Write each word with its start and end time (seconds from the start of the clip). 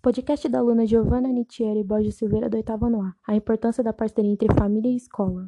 Podcast 0.00 0.48
da 0.48 0.60
aluna 0.60 0.86
Giovanna 0.86 1.28
Nitieri 1.32 1.82
Borges 1.82 2.14
Silveira 2.14 2.48
do 2.48 2.56
oitavo 2.56 2.86
ano 2.86 3.02
A. 3.02 3.16
A 3.26 3.34
importância 3.34 3.82
da 3.82 3.92
parceria 3.92 4.30
entre 4.30 4.46
família 4.54 4.88
e 4.88 4.94
escola. 4.94 5.44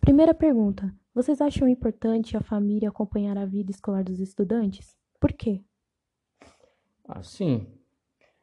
Primeira 0.00 0.32
pergunta. 0.32 0.90
Vocês 1.14 1.42
acham 1.42 1.68
importante 1.68 2.34
a 2.34 2.40
família 2.40 2.88
acompanhar 2.88 3.36
a 3.36 3.44
vida 3.44 3.70
escolar 3.70 4.02
dos 4.02 4.20
estudantes? 4.20 4.96
Por 5.20 5.34
quê? 5.34 5.62
Ah, 7.06 7.22
sim. 7.22 7.66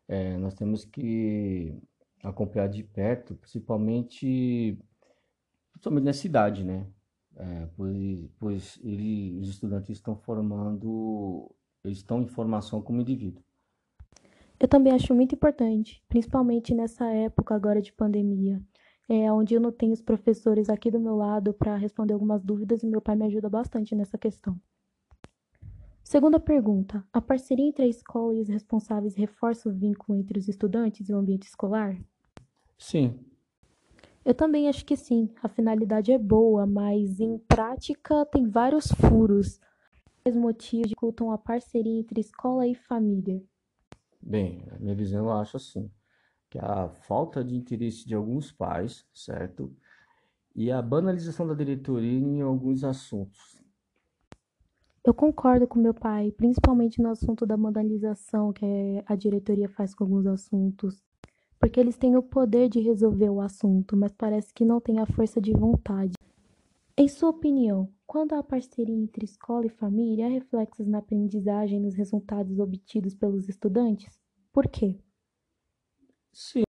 É, 0.07 0.37
nós 0.37 0.53
temos 0.53 0.85
que 0.85 1.75
acompanhar 2.23 2.67
de 2.67 2.83
perto, 2.83 3.33
principalmente, 3.33 4.77
principalmente 5.71 6.03
na 6.03 6.13
cidade, 6.13 6.63
né? 6.63 6.85
É, 7.35 7.67
pois 7.75 8.29
pois 8.37 8.79
ele, 8.83 9.39
os 9.39 9.49
estudantes 9.49 9.89
estão 9.89 10.15
formando, 10.15 11.49
eles 11.83 11.97
estão 11.97 12.21
em 12.21 12.27
formação 12.27 12.79
como 12.79 13.01
indivíduo. 13.01 13.43
Eu 14.63 14.67
também 14.69 14.93
acho 14.93 15.13
muito 15.13 15.35
importante, 15.35 16.01
principalmente 16.07 16.73
nessa 16.73 17.05
época 17.07 17.53
agora 17.53 17.81
de 17.81 17.91
pandemia, 17.91 18.61
é 19.09 19.29
onde 19.29 19.53
eu 19.53 19.59
não 19.59 19.73
tenho 19.73 19.91
os 19.91 20.01
professores 20.01 20.69
aqui 20.69 20.89
do 20.89 21.01
meu 21.01 21.17
lado 21.17 21.53
para 21.53 21.75
responder 21.75 22.13
algumas 22.13 22.41
dúvidas 22.41 22.81
e 22.81 22.87
meu 22.87 23.01
pai 23.01 23.13
me 23.13 23.25
ajuda 23.25 23.49
bastante 23.49 23.93
nessa 23.93 24.17
questão. 24.17 24.57
Segunda 26.01 26.39
pergunta: 26.39 27.05
a 27.11 27.19
parceria 27.19 27.67
entre 27.67 27.83
a 27.83 27.89
escola 27.89 28.35
e 28.35 28.39
os 28.39 28.47
responsáveis 28.47 29.15
reforça 29.15 29.67
o 29.67 29.73
vínculo 29.73 30.17
entre 30.17 30.39
os 30.39 30.47
estudantes 30.47 31.09
e 31.09 31.13
o 31.13 31.17
ambiente 31.17 31.45
escolar? 31.45 31.97
Sim. 32.77 33.19
Eu 34.23 34.33
também 34.33 34.69
acho 34.69 34.85
que 34.85 34.95
sim. 34.95 35.29
A 35.43 35.49
finalidade 35.49 36.13
é 36.13 36.17
boa, 36.17 36.65
mas 36.65 37.19
em 37.19 37.37
prática 37.37 38.25
tem 38.27 38.47
vários 38.47 38.87
furos. 38.93 39.59
Quais 40.23 40.37
motivos 40.37 40.87
dificultam 40.87 41.33
a 41.33 41.37
parceria 41.37 41.99
entre 41.99 42.21
escola 42.21 42.65
e 42.65 42.73
família? 42.73 43.43
Bem, 44.25 44.65
a 44.71 44.79
minha 44.79 44.95
visão 44.95 45.25
eu 45.25 45.33
acho 45.33 45.57
assim, 45.57 45.91
que 46.49 46.57
a 46.57 46.87
falta 46.87 47.43
de 47.43 47.55
interesse 47.55 48.07
de 48.07 48.15
alguns 48.15 48.53
pais, 48.53 49.05
certo? 49.13 49.75
E 50.55 50.71
a 50.71 50.81
banalização 50.81 51.45
da 51.45 51.53
diretoria 51.53 52.19
em 52.19 52.41
alguns 52.41 52.85
assuntos. 52.85 53.61
Eu 55.05 55.13
concordo 55.13 55.67
com 55.67 55.77
meu 55.77 55.93
pai, 55.93 56.31
principalmente 56.31 57.01
no 57.01 57.09
assunto 57.09 57.45
da 57.45 57.57
banalização 57.57 58.53
que 58.53 58.65
a 59.05 59.15
diretoria 59.15 59.67
faz 59.67 59.93
com 59.93 60.05
alguns 60.05 60.25
assuntos, 60.25 61.03
porque 61.59 61.77
eles 61.77 61.97
têm 61.97 62.15
o 62.15 62.23
poder 62.23 62.69
de 62.69 62.79
resolver 62.79 63.29
o 63.29 63.41
assunto, 63.41 63.97
mas 63.97 64.13
parece 64.13 64.53
que 64.53 64.63
não 64.63 64.79
têm 64.79 64.99
a 64.99 65.05
força 65.05 65.41
de 65.41 65.51
vontade. 65.51 66.13
Em 66.95 67.07
sua 67.07 67.29
opinião, 67.29 67.91
quando 68.05 68.33
há 68.33 68.43
parceria 68.43 68.95
entre 68.95 69.25
escola 69.25 69.65
e 69.65 69.69
família, 69.69 70.27
há 70.27 70.29
reflexos 70.29 70.85
na 70.87 70.99
aprendizagem 70.99 71.79
e 71.79 71.81
nos 71.81 71.95
resultados 71.95 72.59
obtidos 72.59 73.15
pelos 73.15 73.49
estudantes? 73.49 74.21
Por 74.51 74.67
quê? 74.67 74.99
Sim. 76.31 76.61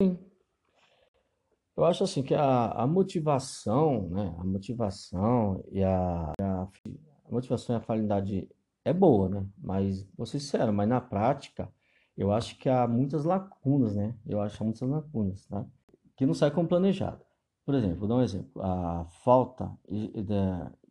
Eu 1.76 1.84
acho 1.84 2.06
assim 2.06 2.24
que 2.24 2.34
a, 2.34 2.72
a 2.72 2.88
motivação, 2.88 4.08
né? 4.10 4.34
A 4.40 4.46
motivação 4.46 5.62
e 5.70 5.84
a, 5.84 6.32
a, 6.40 6.62
a 7.26 7.32
motivação 7.32 7.76
e 7.76 7.80
a 7.80 8.50
é 8.86 8.94
boa, 8.94 9.28
né? 9.28 9.46
Mas, 9.58 10.08
vou 10.16 10.26
ser 10.26 10.40
sincero, 10.40 10.72
mas 10.72 10.88
na 10.88 11.02
prática, 11.02 11.70
eu 12.16 12.32
acho 12.32 12.58
que 12.58 12.70
há 12.70 12.88
muitas 12.88 13.26
lacunas, 13.26 13.94
né? 13.94 14.16
Eu 14.26 14.40
acho 14.40 14.56
que 14.56 14.64
há 14.64 14.66
muitas 14.66 14.88
lacunas, 14.88 15.46
tá? 15.48 15.66
Que 16.16 16.26
não 16.26 16.34
sai 16.34 16.50
como 16.50 16.68
planejado. 16.68 17.26
Por 17.66 17.76
exemplo, 17.76 18.00
vou 18.00 18.08
dar 18.08 18.16
um 18.16 18.22
exemplo. 18.22 18.62
A 18.62 19.06
falta 19.24 19.72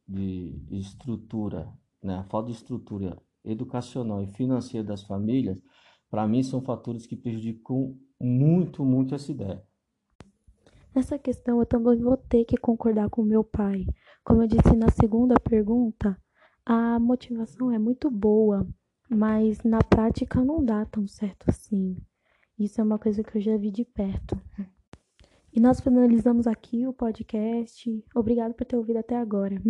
de, 0.09 0.61
estrutura, 0.71 1.73
né? 2.03 2.19
A 2.19 2.25
falta 2.25 2.51
de 2.51 2.57
estrutura 2.57 3.21
educacional 3.45 4.23
e 4.23 4.27
financeira 4.29 4.87
das 4.87 5.03
famílias, 5.03 5.63
para 6.11 6.27
mim, 6.27 6.43
são 6.43 6.63
fatores 6.63 7.07
que 7.07 7.17
prejudicam 7.17 7.97
muito, 8.21 8.85
muito 8.85 9.15
essa 9.15 9.31
ideia. 9.31 9.63
Nessa 10.95 11.19
questão, 11.19 11.59
eu 11.59 11.67
também 11.67 11.99
vou 11.99 12.17
ter 12.17 12.45
que 12.45 12.57
concordar 12.57 13.09
com 13.09 13.23
meu 13.23 13.43
pai. 13.43 13.87
Como 14.25 14.43
eu 14.43 14.47
disse 14.47 14.77
na 14.77 14.91
segunda 14.91 15.35
pergunta, 15.41 16.17
a 16.65 16.99
motivação 16.99 17.73
é 17.73 17.79
muito 17.79 18.11
boa, 18.11 18.67
mas 19.09 19.63
na 19.63 19.79
prática 19.79 20.45
não 20.45 20.65
dá 20.65 20.85
tão 20.87 21.07
certo 21.09 21.49
assim. 21.49 21.97
Isso 22.59 22.81
é 22.81 22.85
uma 22.85 22.99
coisa 22.99 23.25
que 23.25 23.39
eu 23.39 23.43
já 23.43 23.57
vi 23.57 23.71
de 23.71 23.85
perto. 23.85 24.39
E 25.53 25.61
nós 25.61 25.81
finalizamos 25.81 26.47
aqui 26.47 26.87
o 26.87 26.93
podcast. 26.93 28.05
Obrigado 28.15 28.55
por 28.55 28.65
ter 28.65 28.77
ouvido 28.77 28.99
até 28.99 29.17
agora. 29.17 29.61